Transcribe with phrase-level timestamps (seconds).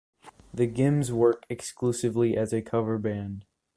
[0.51, 3.45] The Gimmes work exclusively as a cover band.